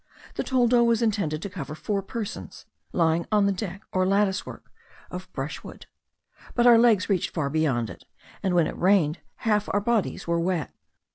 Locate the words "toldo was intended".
0.43-1.43